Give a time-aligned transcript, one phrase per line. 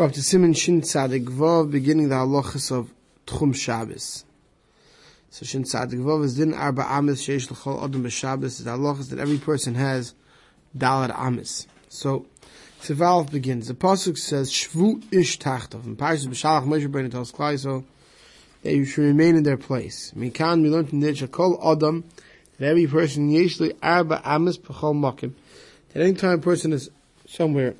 [0.00, 2.90] We're up to Siman Shin Tzadik Vav, beginning the halachas of
[3.26, 4.24] Tchum Shabbos.
[5.28, 8.64] So Shin Tzadik Vav is din arba amis sheish l'chol odom b'Shabbos.
[8.64, 10.14] The halachas that every person has
[10.74, 11.66] dalad amis.
[11.90, 12.24] So
[12.80, 13.68] Tzivalv begins.
[13.68, 15.84] The pasuk says Shvu ish tachtov.
[15.84, 17.84] And Parshas b'Shalach Moshe Rabbeinu tells Klai so
[18.62, 20.14] that you should remain in their place.
[20.16, 22.04] Mikan we learn from there shakol odom
[22.56, 25.34] that every person yeshli arba amis b'chol makim.
[25.92, 26.88] That any time a person is
[27.28, 27.74] somewhere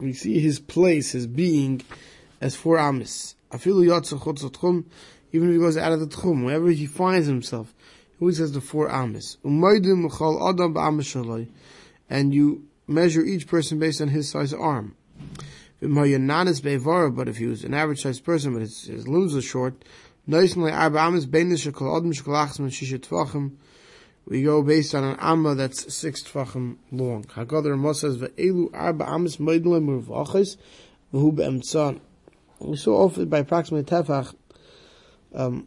[0.00, 1.82] we see his place, his being,
[2.40, 3.36] as four amis.
[3.52, 3.88] Even
[5.48, 7.74] if he goes out of the tchum, wherever he finds himself,
[8.10, 9.36] he always has the four amis.
[9.44, 10.08] Adam
[12.10, 14.96] and you measure each person based on his size arm.
[15.80, 15.88] But
[17.28, 19.84] if he was an average sized person, but his, his limbs are short,
[24.26, 27.24] we go based on an amma that's six tfachim long.
[27.24, 30.56] Hakadosh Ramos says ve'elu arba amis moedle murvachis
[31.12, 32.00] v'hu be'emtzan.
[32.60, 34.34] We saw often by approximately tefach
[35.34, 35.66] um,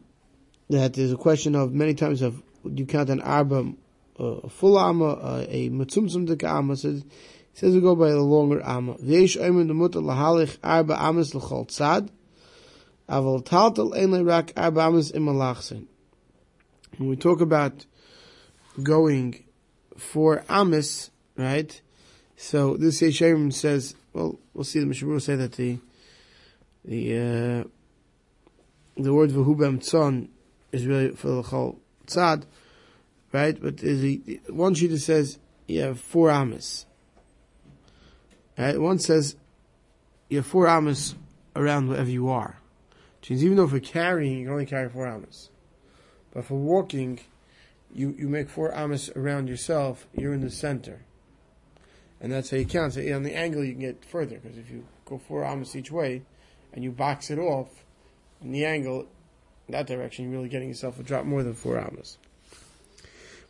[0.69, 3.73] that there's a question of many times of do you count an arba
[4.19, 6.75] uh, a full amma, uh, a mitzumtzum dik amma.
[6.75, 7.03] Says
[7.53, 8.95] says we go by the longer amma.
[8.95, 12.09] V'yesh oimen demuta lahalich arba amis l'chol tzad.
[13.07, 15.85] Aval taltal ein rak arba amis imalachsin.
[16.97, 17.85] When we talk about
[18.81, 19.43] going
[19.97, 21.81] for Amis, right?
[22.35, 25.79] So this Yesharim says, well, we'll see the Mishabur say that the
[26.85, 27.63] the uh,
[28.95, 30.29] the word v'hubem tzon
[30.71, 32.43] is really for the whole tzad,
[33.33, 33.59] right?
[33.61, 36.85] But the, one sheet says you have four amis.
[38.57, 38.79] Right?
[38.79, 39.35] One says
[40.29, 41.15] you have four amis
[41.55, 42.59] around wherever you are.
[43.19, 45.49] Which means even though for carrying, you can only carry four amis.
[46.33, 47.19] But for walking,
[47.93, 51.01] you, you make four amas around yourself, you're in the center.
[52.19, 52.93] And that's how you count.
[52.93, 55.91] So on the angle you can get further, because if you go four amas each
[55.91, 56.23] way,
[56.73, 57.83] and you box it off,
[58.41, 59.07] in the angle,
[59.67, 62.17] in that direction, you're really getting yourself a drop more than four amas.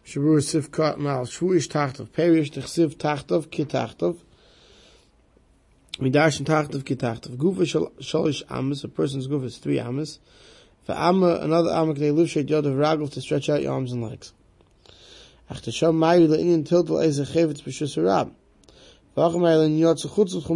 [0.06, 4.18] Shabur sif kat mal shvuish tachtov perish tchsiv tachtov ki tachtov
[6.00, 7.66] midash tachtov ki tachtov gufa
[8.00, 10.20] shalish amas a person's gufa is three amas
[10.86, 14.02] for amma another amma k'nei lushay yod of ragel to stretch out your arms and
[14.02, 14.32] legs
[15.50, 16.02] ach l'chum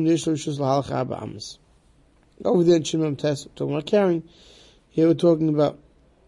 [0.06, 1.58] yesh lo b'shus l'halach arba amas
[2.46, 4.24] over there in Shimon Tess, talking about carrying,
[4.90, 5.80] here we're talking about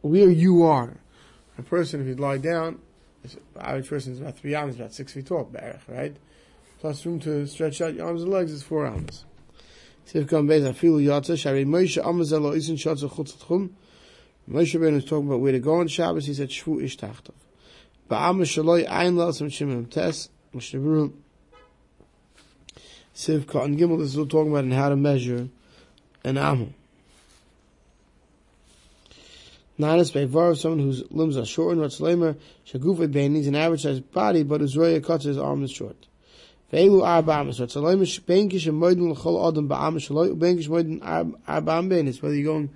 [0.02, 0.98] where you are.
[1.58, 2.80] A person, if you lie down,
[3.60, 5.52] average person is about three arms, about six feet tall,
[5.88, 6.16] right?
[6.80, 9.26] Plus room to stretch out your arms and legs is four arms.
[10.06, 13.72] Sif kam beis afilu yatsa, shari Moshe amazelo isin shatsa chutz tchum,
[14.50, 16.26] Moshe Rabbeinu is talking about where to go on Shabbos.
[16.26, 17.32] He said Shvu Ish Tachtov.
[18.14, 21.14] Ba'am Shaloi Ein Lasam Shimon Tes Moshe Rabbeinu.
[23.16, 25.50] Siv Katan Gimel is still talking about how to measure
[26.24, 26.68] an Amu.
[29.80, 32.38] Nanas Bevar, someone whose limbs are short and Ratzlemer,
[32.68, 36.06] Shagufa Ben needs an average sized body, but his roya cuts his arm is short.
[36.72, 41.02] Ve'elu arba amas, Ratzlemer, Benkish and Moiden l'chol adam ba'am shaloi, Benkish Moiden
[41.48, 42.70] arba am benis, whether you're going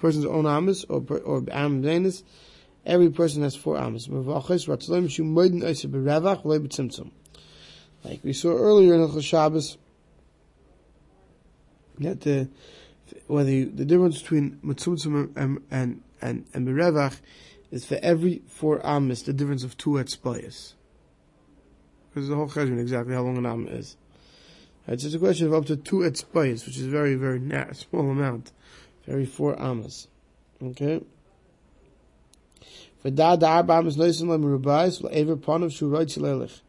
[0.00, 2.24] person's own amas or or am zenis,
[2.84, 4.08] every person has four amas.
[8.02, 9.76] Like we saw earlier in the Shabbos,
[11.98, 12.48] that the
[13.26, 17.20] whether you, the difference between mitzumtzum and and and, and berevach
[17.70, 20.74] is for every four amas the difference of two etzbayas.
[22.12, 23.96] Because the whole cheshbon exactly how long an am is.
[24.88, 27.40] It's just a question of up to two etzbayas, which is very very
[27.74, 28.52] small amount.
[29.06, 30.08] Very four amas.
[30.62, 31.02] Okay.
[33.00, 36.60] For da da arba amas noisin lem rubayis ever pon of shuroid shilelich.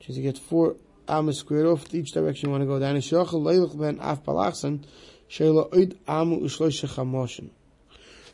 [0.00, 0.76] Just to get four
[1.08, 2.96] amas squared off each direction you want to go down.
[2.96, 4.84] Shachal leilich ben af palachsen
[5.28, 7.50] shela oid amu ushloisha chamoshin.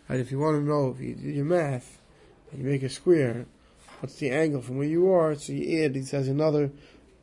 [0.09, 1.99] And if you want to know if you do your math
[2.51, 3.47] and you make a square,
[4.01, 5.35] what's the angle from where you are?
[5.35, 5.97] So you add.
[5.97, 6.71] It says another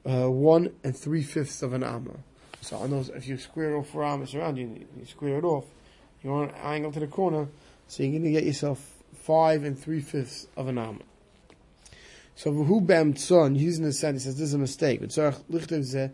[0.06, 2.18] uh, one and three fifths of an amma.
[2.62, 5.66] So on those, if you square off four amas around you, you square it off
[6.24, 7.50] you want an angle to the corner,
[7.88, 8.93] so you're going to get yourself
[9.24, 11.02] five and three fifths of an arm.
[12.36, 15.00] So who bam tzon using the side, he says this is a mistake.
[15.00, 16.10] But Tzarech lichtiv ze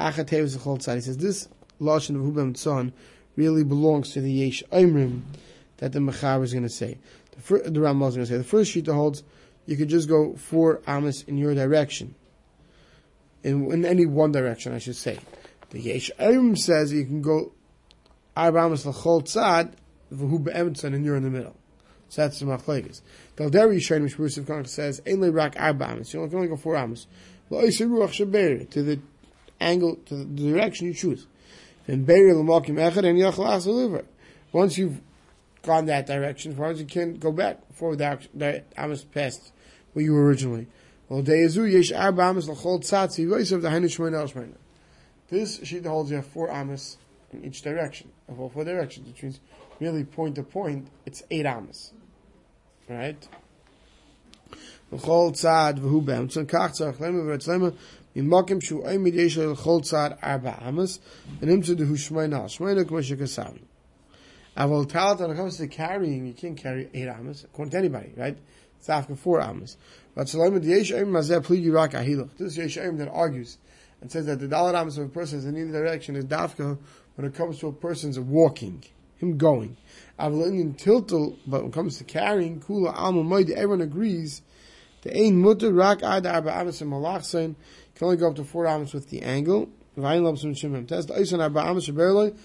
[0.00, 0.94] achatev zechol tzad.
[0.94, 1.48] He says this
[1.80, 2.92] lashon of hu bam tzon
[3.36, 5.22] really belongs to the yesh oimrim
[5.78, 6.98] that the mechaber is going to say.
[7.32, 9.24] The, fir- the Rambam is going to say the first sheet holds
[9.66, 12.14] you could just go four amas in your direction,
[13.42, 15.18] in, in any one direction, I should say.
[15.70, 17.52] The yesh oimrim says you can go
[18.36, 19.74] arba amas l'chol tzad,
[20.12, 21.56] v'hu be'emetzan, and you're in the middle.
[22.14, 23.00] So that's the machlekes.
[23.36, 26.14] Dalderi Yishayin Mishmur Sivkon says, Ein rak arba amas.
[26.14, 27.08] You can only go four amas.
[27.50, 29.00] Lo'isir ruach shaber, to the
[29.60, 31.26] angle, to the direction you choose.
[31.88, 34.04] Then Beir l'malkim echad and yachlas liver.
[34.52, 35.00] Once you've
[35.62, 39.52] gone that direction, as far as you can go back before the, the Amos passed
[39.94, 40.68] where you were originally.
[41.08, 44.48] Well, Deyazu yesh arba Amos l'chol tzatzi v'yisav the hainu shmeina al
[45.30, 46.96] This sheet holds you have four Amos
[47.32, 49.40] in each direction, of all four directions, which means
[49.80, 51.92] really point to point, it's eight Amos.
[52.87, 53.27] Right?
[54.91, 57.73] L'chol tzad v'hu b'emtzon kach tzarech lema v'etzlema
[58.15, 60.99] ממקם שהוא עמיד יש לו לכל צעד ארבע אמס,
[61.39, 63.59] ונמצא דהו שמונה, שמונה כמו שכסבנו.
[64.57, 68.11] Aval talat, when it comes to carrying, you can't carry eight amas, according to anybody,
[68.17, 68.37] right?
[68.77, 69.77] It's after four amas.
[70.15, 72.35] But Salam the Yesh Aim Mazeh Pligi Rak Ahiluch.
[72.37, 73.57] This Yesh Aim that argues
[74.01, 76.77] and says that the dalat amas of a person is in either direction is dafka
[77.15, 78.83] when it comes to a person's walking,
[79.24, 79.76] him going.
[80.16, 84.42] But when it comes to carrying, Kula Alma Moed, everyone agrees
[85.02, 87.56] the Ein Mutter Rak Ad Arba Amas and Malachsein
[87.94, 89.68] can only go up to four amas with the angle.
[89.96, 90.88] Vayin Lobsum Shimim.
[90.88, 92.36] Test Eisen Arba Amas Shaberloi.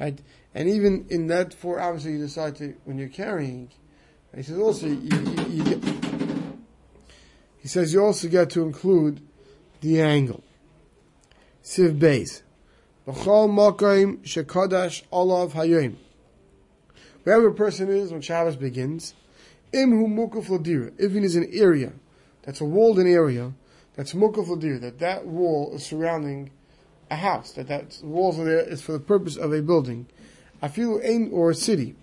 [0.00, 0.20] Right?
[0.54, 3.70] And even in that four hours you decide to, when you're carrying,
[4.36, 5.84] he says also, you, you, you get,
[7.58, 9.20] he says you also get to include
[9.80, 10.44] the angle.
[11.64, 12.42] Siv Beis.
[13.08, 15.54] B'chol mokaim shekadash olav.
[17.24, 19.14] Wherever a person is when Shabbos begins,
[19.72, 21.94] imhu mukuf ladira, if he is an area,
[22.42, 23.54] that's a walled in area,
[23.96, 26.50] that's mukaf dir, that that wall is surrounding
[27.10, 30.06] a house, that that walls are there is for the purpose of a building.
[30.62, 31.96] Afilu ain or a city,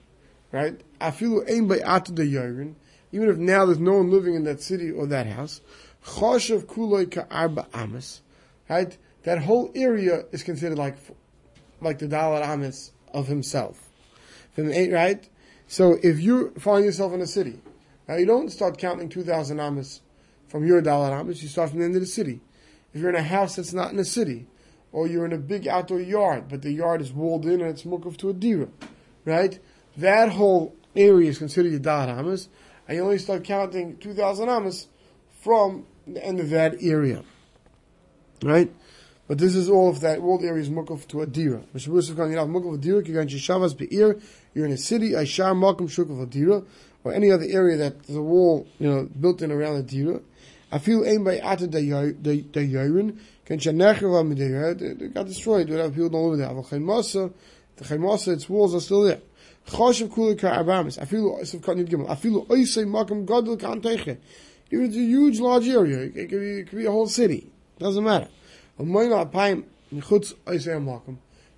[0.51, 0.81] right?
[0.99, 2.73] Afilu ain by the yarin,
[3.11, 5.61] even if now there's no one living in that city or that house.
[6.03, 8.21] Choshev kuloi ka arba amas,
[8.67, 8.97] right?
[9.25, 10.95] That whole area is considered like,
[11.81, 13.89] like the dollar amas of himself.
[14.57, 15.27] Right?
[15.67, 17.59] So if you find yourself in a city,
[18.07, 20.01] now you don't start counting 2,000 amas
[20.47, 22.39] from your dollar amos, you start from the end of the city.
[22.93, 24.45] If you're in a house that's not in a city,
[24.91, 27.83] or you're in a big outdoor yard, but the yard is walled in and it's
[27.83, 28.69] mukaf to a dira,
[29.25, 29.59] right?
[29.97, 32.47] That whole area is considered your dollar amos,
[32.87, 34.87] and you only start counting 2,000 amos
[35.41, 37.23] from the end of that area,
[38.43, 38.71] right?
[39.27, 41.63] But this is all of that walled area is mukaf to a dira.
[44.53, 46.61] You're in a city, Aishar Malkum Shukaf a dira,
[47.03, 50.19] or any other area that the wall, you know, built in around the dira.
[50.71, 54.79] I feel aim by ata the yarin can shenechava midira.
[54.81, 56.49] It got destroyed without people don't live there.
[56.49, 57.31] Chaymasa,
[57.77, 59.21] the chaymasa, its walls are still there.
[59.67, 61.01] Choshev kuli ka abamis.
[61.01, 62.09] I feel kanid gimel.
[62.09, 63.25] I feel makam
[63.59, 64.17] kan.
[64.71, 65.99] Even it's a huge, large area.
[65.99, 67.51] It could be, it could be a whole city.
[67.79, 68.27] Doesn't matter.
[68.77, 68.85] You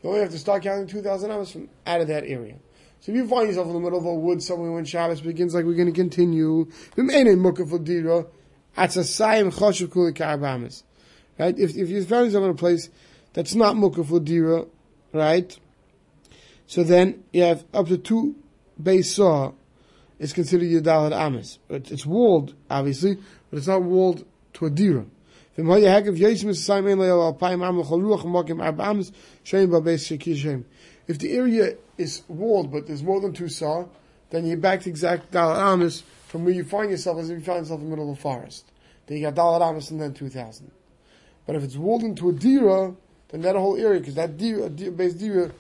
[0.04, 2.56] only have to start counting 2,000 hours from out of that area.
[3.00, 5.54] So if you find yourself in the middle of a wood somewhere when Shabbos begins,
[5.54, 6.70] like we're going to continue,
[11.40, 11.60] right?
[11.60, 12.90] If, if you found yourself in a place
[13.34, 14.66] that's not mukaf dira,
[15.14, 15.58] right?
[16.68, 18.36] So then you have up to two
[18.82, 19.54] base saw
[20.20, 21.60] is considered your dalad amis.
[21.70, 23.18] It's walled, obviously,
[23.50, 25.06] but it's not walled to a dira.
[25.58, 25.66] If
[31.20, 33.86] the area is walled, but there's more than two saw,
[34.30, 37.44] then you're back to exact dalad amis from where you find yourself as if you
[37.44, 38.66] find yourself in the middle of the forest.
[39.08, 40.70] Then you got Dalar Amos and then 2,000.
[41.46, 42.94] But if it's walled into a Dira,
[43.30, 45.52] then that whole area, because that Dira, Dira, base Dira,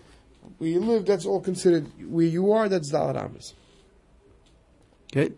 [0.57, 3.53] where you live, that's all considered, where you are, that's Dalar Amos.
[5.11, 5.33] Okay?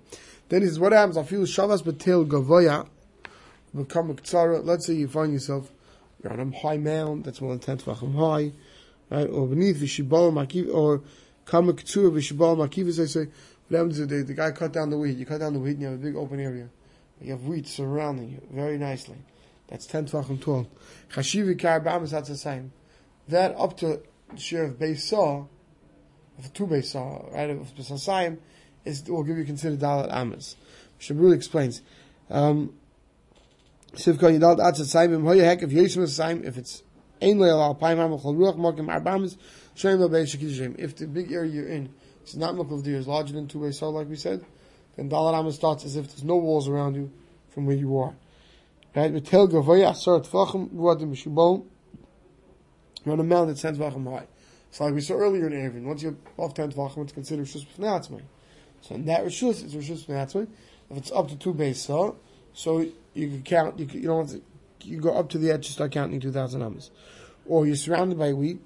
[0.49, 1.17] Then he says, what happens?
[1.17, 2.87] I feel Shavas Batil Gavoya, a.
[3.73, 5.71] Let's say you find yourself,
[6.29, 8.51] on a high mound, that's more than 10 Tvachim high,
[9.09, 9.29] right?
[9.29, 11.01] Or beneath Vishibal Makiv, or
[11.45, 13.27] Kama Ktsura Vishibal Makiv, as I say,
[13.67, 15.17] what happens the, the guy cut down the wheat.
[15.17, 16.69] You cut down the wheat and you have a big open area.
[17.21, 19.17] You have wheat surrounding you very nicely.
[19.67, 20.67] That's 10 tvachim tall.
[21.11, 22.71] Chashivi karabamas, that's the same.
[23.27, 25.45] That up to the share of saw,
[26.39, 28.39] of two saw, right, of Pesasayim,
[28.85, 30.55] is, will give you considered dalat amas.
[30.99, 31.81] Shabrul explains,
[32.29, 32.73] um,
[33.95, 36.83] Yidal Hoya Hek, if Saim, if it's
[37.21, 39.37] Ein Leil Al Paim Ruach Mokim
[39.75, 40.77] Shekizim.
[40.77, 41.93] If the big area you're in
[42.25, 44.45] is not Mokov Deer, is larger than two base saw, like we said,
[44.95, 47.11] then Dalar Amma starts as if there's no walls around you
[47.49, 48.15] from where you are.
[48.95, 49.11] Right?
[49.11, 51.65] Betel Gavoya Asar Tvachim Ruadim.
[53.05, 54.27] You're on a mountain that's 10 Tvachim high.
[54.71, 57.65] So like we saw earlier in Eruvin, once you're above 10 Tvachim, it's considered Rishus
[57.65, 58.21] B'fnei
[58.81, 60.47] So in that Rishus, it's Rishus B'fnei
[60.89, 62.13] If it's up to two base saw,
[62.59, 64.43] so you can count, you, can, you don't have to,
[64.85, 66.91] you go up to the edge to start counting 2,000 amas.
[67.45, 68.59] Or you're surrounded by wheat,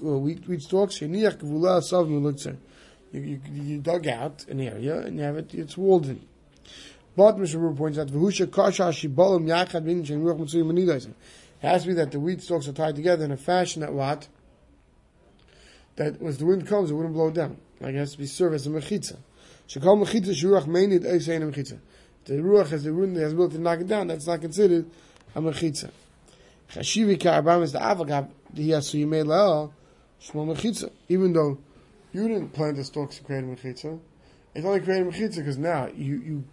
[0.00, 1.08] uh, wheat, wheat stalks, you,
[3.12, 6.24] you, you dug out an area and you have it, it's walled in.
[7.16, 7.56] But Mr.
[7.56, 8.94] Ruhr points out, V'husha kasha It
[11.60, 14.28] has to be that the wheat stalks are tied together in a fashion that what?
[15.96, 17.56] That as the wind comes, it wouldn't blow down.
[17.80, 19.16] Like it has to be served as a mechitza.
[19.68, 20.34] Mechitza
[21.52, 21.80] mechitza.
[22.30, 24.06] The ruach has the wind has built to knock it down.
[24.06, 24.88] That's not considered
[25.34, 25.90] a mechitza.
[26.72, 29.72] Chashivi ka'arbam is the avagav the yasu yimei la'el
[30.22, 30.92] shmo mechitza.
[31.08, 31.58] Even though
[32.12, 33.98] you didn't plant the stalks to create a mechitza,
[34.54, 36.44] it's only creating a mechitza because now you you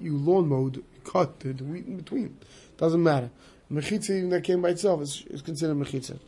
[0.00, 2.38] you lawn mowed, you cut the, the wheat in between.
[2.76, 3.30] Doesn't matter.
[3.72, 6.20] Mechitza even that came by itself is, is considered mechitza.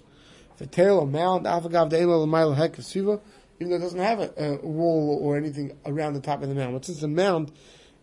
[0.58, 4.32] The tail or mound, avagav the elo l'mayel hek even though it doesn't have a,
[4.36, 6.72] a, wall or anything around the top of the mound.
[6.72, 7.52] But since the mound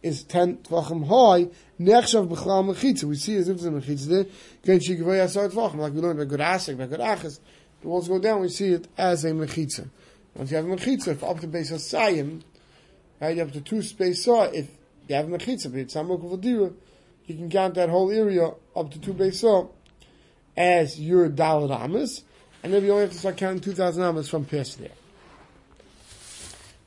[0.04, 1.50] is 10 tvachim high,
[1.80, 3.04] nechshav b'chlal mechitza.
[3.06, 4.26] We see as if it's a mechitza there.
[4.66, 7.40] Ken shigvay asar tvachim, like we learned by good asik, by good achas.
[7.82, 9.88] The walls go down, we see it as a mechitza.
[10.36, 12.44] Once you have a mechitza, if up to base hasayim,
[13.20, 14.68] right, you have to two space saw, if
[15.08, 16.76] you have a mechitza, but it's amok of you
[17.28, 19.68] can count that whole area up to two base saw
[20.56, 22.24] as your dalad amas,
[22.64, 24.90] and then you only have to start counting 2,000 amas from past there.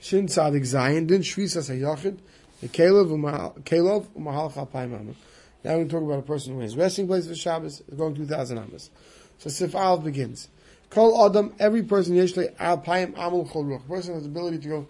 [0.01, 2.19] Shin Tzadik Zayin, Din Shvisas HaYachid,
[2.61, 5.15] the Kalov Umahal Chalpayim Amma.
[5.63, 8.15] Now we're going to talk about a person who has resting place for Shabbos, going
[8.15, 8.91] 2,000 Amas.
[9.39, 10.49] So Sif Aleph begins.
[10.91, 13.87] Kol Adam, every person, Yeshle Alpayim Amal Chol Ruch.
[13.87, 14.87] person has the ability to go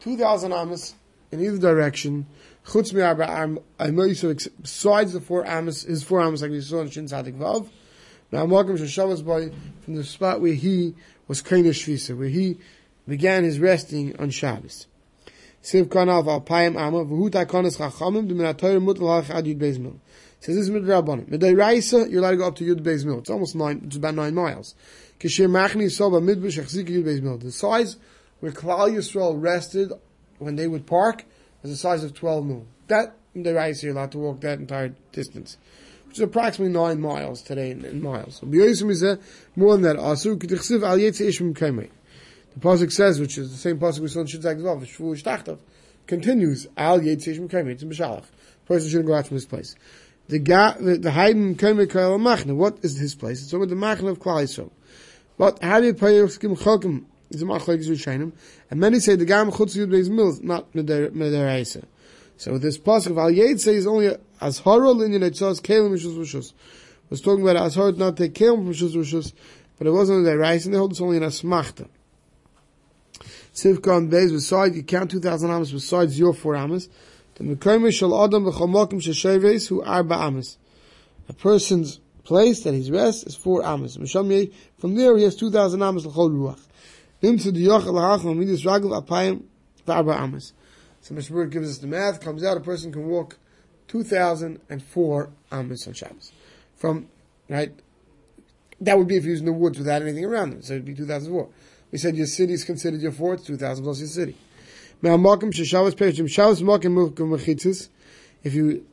[0.00, 0.94] 2,000 Amas
[1.30, 2.26] in either direction.
[2.66, 7.06] Chutz Mi'arba so besides the four Amas, his four Amas like we saw in Shin
[7.06, 7.68] Tzadik Vav.
[8.30, 9.50] Now Malcolm Shashavas Boy,
[9.84, 10.94] from the spot where he
[11.26, 12.58] was Kainish Shvisa, where he
[13.06, 14.86] began his resting on Shabbos.
[15.62, 19.78] Siv Kanav al Payim Amma, V'hu Takonis Chachamim, D'min HaToyer Mutal Hach Ad Yud Beis
[19.78, 19.94] Mil.
[20.40, 21.28] Says this is Midrabanim.
[21.28, 23.20] Midday Raisa, you're allowed to go up to Yud Beis Mil.
[23.20, 24.74] It's almost nine, it's about nine miles.
[25.20, 27.38] Kishir Machni Soba Midbush Achzik Yud Beis Mil.
[27.38, 27.96] The size
[28.40, 29.92] where Klal Yisrael rested
[30.40, 31.24] when they would park
[31.62, 32.66] was the size of 12 mil.
[32.88, 35.58] That, Midday Raisa, you're allowed to walk that entire distance.
[36.08, 38.40] Which is approximately nine miles today in, in miles.
[38.40, 41.88] So, more than that, Asur K'tichsiv Al Yetzi Ishmim Kaimei.
[42.54, 45.22] The pasuk says, which is the same pasuk we saw in Shitzak as well, Shvu
[45.22, 45.58] Shtachtav,
[46.06, 48.24] continues Al Yetzish Mekayim Yitzim B'Shalach.
[48.66, 49.74] Person shouldn't go out from his place.
[50.28, 52.54] The ga, the, the Haydn Kayim Kayil Machna.
[52.54, 53.42] What is his place?
[53.42, 54.70] It's over the Machna of Klal Yisrael.
[55.38, 57.04] But how do you pay Skim Chokim?
[57.30, 58.32] It's a Machlek Yisrael
[58.70, 61.84] And many say the Gam Chutz Yud Beis Mills, not Meder Eisa.
[62.36, 66.52] So this pasuk of Al Yetzi is only as Hara Linyan Etzos Kalim Rishus Rishus.
[67.08, 69.32] Was talking about as Hara not take Kalim Rishus Rishus,
[69.78, 71.88] but it wasn't the Reis, and they hold it's only an Asmachta.
[73.54, 76.88] Sivka on Beis, beside, you count 2,000 amas besides your four amas.
[77.34, 80.56] The Mekomi shall Adam v'chomokim shesheves who arba amas.
[81.28, 83.96] A person's place that he's rest is four amas.
[84.78, 86.60] From there he has 2,000 amas l'chol ruach.
[87.20, 89.42] Nim to the yoch l'hach l'midis ragel apayim
[89.86, 90.54] v'arba amas.
[91.02, 93.36] So Mishmur gives us the math, comes out, a person can walk
[93.88, 96.32] 2,004 amas on Shabbos.
[96.76, 97.08] From,
[97.48, 97.72] right,
[98.80, 100.84] that would be if he was in the woods without anything around him, so it'd
[100.84, 101.48] be 2,004.
[101.92, 104.34] We said your city is considered your fort, 2,000 plus your city.
[108.44, 108.86] If you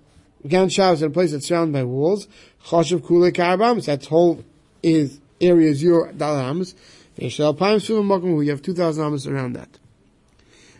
[0.43, 2.27] again Shabbos in a place that's surrounded by walls,
[2.65, 4.43] Choshev Kule Karabams, that whole
[4.83, 6.75] is area is your dollar amos.
[7.17, 9.79] Veshal Paim Mokum, you have 2,000 amos around that.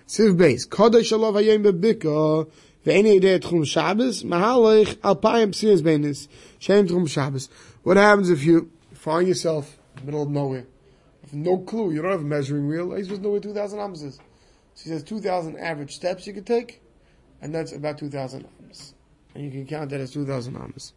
[0.08, 2.50] Siv base, Kodesh Alav Hayim Bebika,
[2.86, 7.50] Ve'eni Idei Tchum Shabbos, Mahalech Alpayim Psias Benis, Shem Tchum Shabbos.
[7.84, 10.66] What happens if you find yourself in the middle of nowhere?
[11.34, 11.92] No clue.
[11.92, 12.94] You don't have a measuring wheel.
[12.94, 14.16] He's supposed to know where 2,000 ams is.
[14.76, 16.82] So he says 2,000 average steps you could take,
[17.42, 18.94] and that's about 2,000 ams.
[19.36, 20.94] And you can count that as 2,000 ams.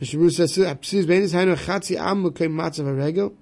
[0.00, 0.14] Mr.
[0.14, 3.34] Bruce says, "Apsis benis hainu chatzi am l'kei matzav regel.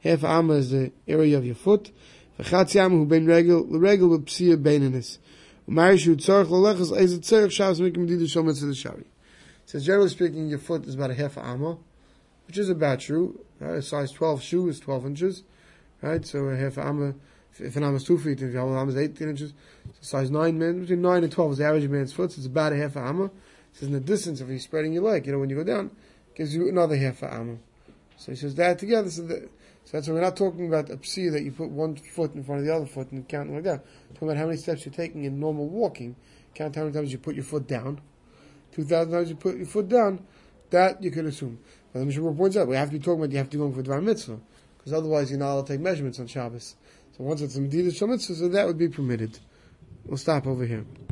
[0.00, 1.90] Half am is the area of your foot.
[2.38, 5.18] V'chatzi am hu ben regel l'regel with psia beninis.
[5.68, 9.04] U'mari shu tzorch l'lechas ezet tzorch shavs mikim didu shom etzid shari.
[9.66, 11.76] Says generally speaking, your foot is about a half amma,
[12.48, 13.44] which is about true.
[13.60, 13.76] Right?
[13.76, 15.44] A size 12 shoe is 12 inches,
[16.02, 16.26] right?
[16.26, 17.14] So a half amma,
[17.58, 19.52] if an amma is 2 feet, if your amma is 18 inches,
[20.00, 22.46] so size 9 man, between 9 and 12 is the average man's foot, so it's
[22.46, 23.26] about a half a amma.
[23.26, 23.32] It
[23.72, 25.90] says in the distance, if you're spreading your leg, you know, when you go down,
[26.34, 27.58] gives you another half a amma.
[28.16, 29.48] So he says that together, so, that,
[29.84, 32.42] so that's why we're not talking about a psi that you put one foot in
[32.44, 33.84] front of the other foot and count like that.
[34.08, 36.16] We're talking about how many steps you're taking in normal walking.
[36.54, 38.00] Count how many times you put your foot down.
[38.72, 40.24] 2,000 times you put your foot down,
[40.70, 41.58] that you can assume.
[41.92, 43.70] But the Mishnah points out, we have to be talking about you have to go
[43.72, 44.38] for Dvar Mitzvah,
[44.76, 46.76] because otherwise you're not allowed to take measurements on Shabbos.
[47.16, 49.38] So once it's a Medina Mitzvah, so that would be permitted.
[50.04, 50.84] We'll stop over here.